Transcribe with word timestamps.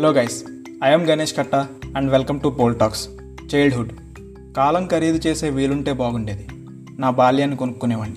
Hello 0.00 0.10
guys 0.10 0.44
I'm 0.84 1.06
Ganesh 1.06 1.36
Katta 1.36 1.54
and 1.96 2.10
welcome 2.10 2.40
to 2.40 2.48
pole 2.48 2.78
talks 2.78 3.08
childhood 3.54 3.92
కాలం 4.56 4.86
ఖరీదు 4.86 5.28
చేసే 5.28 5.50
వీలుంటే 5.50 5.92
బాగుండేది. 5.92 6.48
నా 6.98 7.10
బాల్యాన్ని 7.10 7.56
కొనుక్కునేవాడిని 7.56 8.16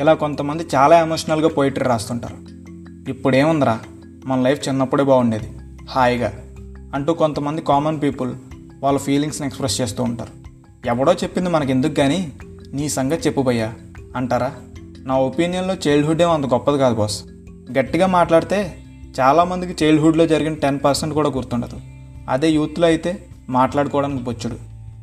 ఇలా 0.00 0.14
కొంతమంది 0.14 0.66
చాలా 0.74 1.00
ఎమోషనల్గా 1.00 1.48
పోయిటరీ 1.48 1.84
రాస్తుంటారు. 1.84 2.36
ఇప్పుడేముందిరా? 3.10 3.80
మన 4.24 4.40
లైఫ్ 4.40 4.68
చిన్నప్పుడే 4.68 5.04
బాగుండేది. 5.04 5.48
హాయిగా. 5.88 6.32
అంటూ 6.94 7.12
కొంతమంది 7.12 7.62
కామన్ 7.62 8.02
పీపుల్ 8.02 8.34
వాళ్ళ 8.82 8.98
ఫీలింగ్స్ని 8.98 9.46
ఎక్స్ప్రెస్ 9.46 9.80
చేస్తూ 9.80 10.02
ఉంటారు. 10.02 10.32
ఎవడో 10.86 11.12
చెప్పింది 11.12 11.50
మనకి 11.50 11.70
ఎందుకు 11.70 11.94
కానీ 11.94 12.32
నీ 12.72 12.88
సంగతి 12.88 13.28
చెప్పుబయ్యా 13.28 13.74
అంటారా? 14.16 14.54
నా 14.98 15.16
ఒపీనియన్లో 15.16 15.74
చైల్డ్హుడ్ 15.74 16.22
ఏమో 16.22 16.34
అంత 16.34 16.46
గొప్పది 16.46 16.78
కాదు 16.78 16.94
బాస్ 16.94 17.24
గట్టిగా 17.78 18.06
మాట్లాడితే 18.06 18.79
చాలామందికి 19.20 19.84
చైల్డ్హుడ్లో 19.84 20.26
జరిగిన 20.26 20.54
టెన్ 20.54 20.78
పర్సెంట్ 20.84 21.14
కూడా 21.14 21.28
గుర్తుండదు. 21.28 21.80
అదే 22.28 22.50
యూత్లో 22.50 22.86
అయితే 22.86 23.26
మాట్లాడుకోవడానికి 23.48 24.24
బొచ్చుడు. 24.24 24.56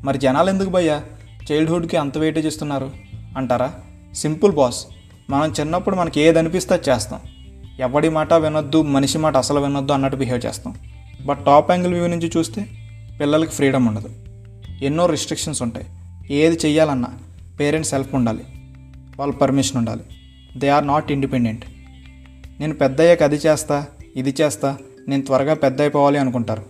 మరి 0.03 0.17
జనాలు 0.17 0.49
ఎందుకు 0.49 0.69
భయ్యా? 0.69 1.03
చైల్డ్హుడ్కి 1.51 1.97
అంత 1.97 2.17
వెయిటేజ్ 2.17 2.47
ఇస్తున్నారు? 2.47 2.91
అంటారా? 3.37 3.73
Simple 4.13 4.51
boss. 4.51 4.85
మనం 5.29 5.53
చిన్నప్పుడు 5.59 5.95
మనకి 5.95 6.21
ఏది 6.21 6.39
అనిపిస్తే 6.39 6.73
అది 6.73 6.89
చేస్తాం. 6.89 7.19
ఎవడి 7.79 8.09
మాట 8.09 8.33
వినొద్దు 8.33 8.81
మనిషి 8.81 9.17
మాట 9.17 9.37
అసలు 9.37 9.59
వినొద్దు 9.59 9.93
అన్నట్టు 9.93 10.17
బిహేవ్ 10.17 10.45
చేస్తాం. 10.45 10.75
బట్ 11.25 11.45
టాప్ 11.45 11.71
యాంగిల్ 11.71 11.93
వ్యూ 11.93 12.07
నుంచి 12.07 12.31
చూస్తే 12.37 12.67
పిల్లలకి 13.19 13.51
ఫ్రీడమ్ 13.51 13.87
ఉండదు. 13.87 14.09
ఎన్నో 14.81 15.05
రిస్ట్రిక్షన్స్ 15.05 15.61
ఉంటాయి. 15.61 15.85
ఏది 16.35 16.67
చేయాలన్నా 16.67 17.07
పేరెంట్స్ 17.59 17.93
హెల్ప్ 17.93 18.15
ఉండాలి. 18.15 18.43
వాళ్ళ 19.19 19.33
పర్మిషన్ 19.33 19.77
ఉండాలి. 19.77 20.03
దే 20.57 20.69
ఆర్ 20.69 20.87
నాట్ 20.87 21.11
ఇండిపెండెంట్ 21.11 21.65
నేను 22.59 22.73
పెద్ద 22.73 23.01
అయ్యాక 23.01 23.23
అది 23.23 23.35
చేస్తా 23.35 23.85
ఇది 24.17 24.35
చేస్తా 24.41 24.77
నేను 25.07 25.23
త్వరగా 25.23 25.53
పెద్ద 25.53 25.81
అయిపోవాలి 25.81 26.17
అనుకుంటారు. 26.17 26.63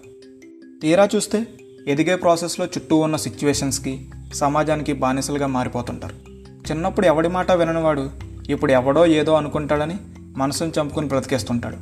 తీరా 0.82 1.10
చూస్తే 1.16 1.48
ఎదిగే 1.88 2.16
ప్రాసెస్లో 2.16 2.66
చుట్టూ 2.66 2.96
ఉన్న 2.96 3.16
సిచ్యువేషన్స్కి 3.16 4.10
సమాజానికి 4.34 4.94
బానిసలుగా 4.94 5.48
మారిపోతుంటారు. 5.48 6.16
చిన్నప్పుడు 6.42 7.06
ఎవడి 7.06 7.28
మాట 7.28 7.52
విననివాడు 7.52 8.10
ఇప్పుడు 8.50 8.72
ఎవడో 8.72 9.06
ఏదో 9.06 9.34
అనుకుంటాడని 9.34 9.96
మనసును 10.20 10.74
చంపుకుని 10.82 11.08
బ్రతికేస్తుంటాడు. 11.08 11.78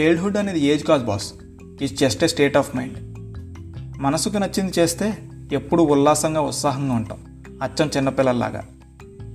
చైల్డ్హుడ్ 0.00 0.36
అనేది 0.36 0.60
age 0.60 0.84
cause 0.84 1.02
boss. 1.02 1.34
It's 1.82 1.96
just 1.96 2.24
a 2.24 2.26
state 2.26 2.56
of 2.56 2.76
mind 2.76 2.96
మనసుకు 4.02 4.38
నచ్చింది 4.38 4.72
చేస్తే 4.78 5.18
ఎప్పుడు 5.52 5.82
ఉల్లాసంగా 5.82 6.40
ఉత్సాహంగా 6.40 6.94
ఉంటాం. 6.94 7.44
అచ్చం 7.62 7.90
చిన్నపిల్లల్లాగా. 7.96 8.64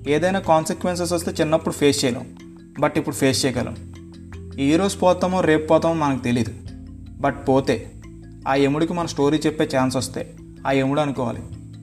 ఏదైనా 0.08 0.40
కాన్సిక్వెన్సెస్ 0.40 1.14
వస్తే 1.14 1.32
చిన్నప్పుడు 1.32 1.74
ఫేస్ 1.74 2.06
చేయలేం. 2.06 2.36
బట్ 2.80 2.98
ఇప్పుడు 2.98 3.16
ఫేస్ 3.16 3.46
చేయగలం. 3.46 3.97
ఈ 4.60 4.76
రోజు 4.76 4.98
పోతామో 4.98 5.42
రేపు 5.42 5.68
పోతామో 5.68 5.94
మనకు 5.94 6.24
తెలియదు 6.24 6.54
బట్ 7.20 7.48
పోతే 7.50 7.92
ఆ 8.48 8.56
యముడికి 8.56 8.94
మన 8.94 9.06
స్టోరీ 9.06 9.38
చెప్పే 9.38 9.70
ఛాన్స్ 9.78 9.98
వస్తే 9.98 10.34
ఆ 10.68 10.72
యముడు 10.72 11.02
అనుకోవాలి 11.02 11.40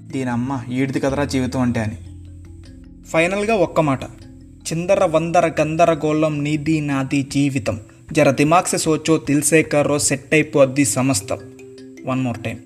దీని 0.07 0.31
అమ్మ 0.31 0.73
ఈడిది 0.73 1.01
కదరా 1.01 1.25
జీవితం 1.25 1.61
అంటే 1.61 1.81
అని. 1.81 1.97
ఫైనల్గా 3.05 3.55
ఒక్క 3.55 3.81
మాట 3.81 4.05
చిందర 4.73 5.05
వందర 5.05 5.53
గందర 5.61 5.95
గోళం 5.95 6.45
నీది 6.45 6.81
నాది 6.81 7.23
జీవితం. 7.23 7.81
జర 8.13 8.31
దిమాగ్సే 8.31 8.79
సోచో 8.79 9.19
తిల్సే 9.19 9.63
కర్రో 9.63 9.99
సెట్ 9.99 10.35
అయిపోద్ది 10.35 10.85
సమస్తం. 10.85 11.39
వన్ 12.07 12.21
మోర్ 12.21 12.39
టైం 12.39 12.59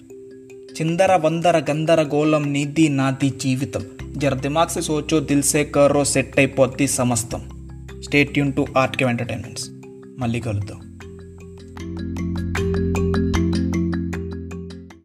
చిందర 0.81 1.17
వందర 1.17 1.65
గందర 1.71 2.03
గోళం 2.03 2.53
నీది 2.53 2.89
నాది 2.89 3.31
జీవితం. 3.31 3.87
జర 4.17 4.35
దిమాగ్సే 4.35 4.81
సోచో 4.81 5.21
దిల్సే 5.21 5.65
కర్రో 5.65 6.05
సెట్ 6.05 6.39
అయిపోద్ది 6.39 6.89
సమస్తం 6.89 7.71
స్టేట్ 8.05 8.33
ట్యూన్ 8.33 8.53
టు 8.53 8.67
ఆర్ట్కే 8.77 9.05
ఎంటర్టైన్మెంట్స్ 9.05 9.71
మళ్ళీ 10.19 10.41
కలుద్దాం. 10.41 10.88